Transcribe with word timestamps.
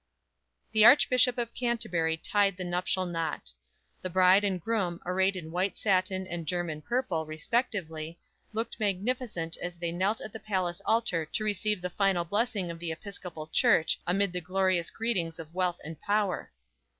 The 0.71 0.83
Archbishop 0.83 1.37
of 1.37 1.53
Canterbury 1.53 2.17
tied 2.17 2.57
the 2.57 2.63
nuptial 2.63 3.05
knot. 3.05 3.53
The 4.01 4.09
bride 4.09 4.43
and 4.43 4.59
groom, 4.59 4.99
arrayed 5.05 5.35
in 5.35 5.51
white 5.51 5.77
satin 5.77 6.25
and 6.25 6.47
German 6.47 6.81
purple, 6.81 7.27
respectively, 7.27 8.17
looked 8.51 8.79
magnificent 8.79 9.57
as 9.61 9.77
they 9.77 9.91
knelt 9.91 10.19
at 10.19 10.33
the 10.33 10.39
palace 10.39 10.81
altar 10.87 11.23
to 11.23 11.43
receive 11.43 11.83
the 11.83 11.91
final 11.91 12.25
blessing 12.25 12.71
of 12.71 12.79
the 12.79 12.91
Episcopal 12.91 13.45
Church 13.53 13.99
amid 14.07 14.33
the 14.33 14.41
glorious 14.41 14.89
greetings 14.89 15.37
of 15.37 15.53
wealth 15.53 15.77
and 15.83 16.01
power. 16.01 16.51